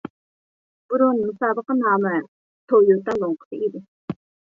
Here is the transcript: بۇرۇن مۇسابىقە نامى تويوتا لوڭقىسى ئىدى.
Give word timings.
بۇرۇن 0.93 1.19
مۇسابىقە 1.25 1.75
نامى 1.81 2.13
تويوتا 2.73 3.15
لوڭقىسى 3.25 3.61
ئىدى. 3.67 3.83